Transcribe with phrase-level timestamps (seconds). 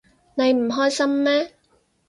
[0.33, 1.51] 你唔開心咩？